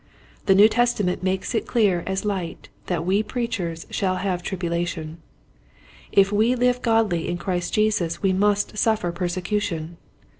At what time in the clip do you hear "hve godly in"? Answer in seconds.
6.55-7.37